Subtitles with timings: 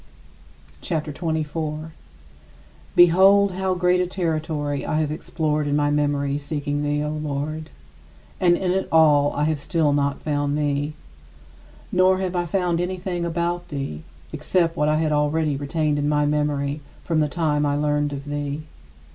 [0.81, 1.91] CHAPTER XXIV 35.
[2.95, 7.69] Behold how great a territory I have explored in my memory seeking thee, O Lord!
[8.39, 10.93] And in it all I have still not found thee.
[11.91, 14.01] Nor have I found anything about thee,
[14.33, 18.25] except what I had already retained in my memory from the time I learned of
[18.25, 18.63] thee.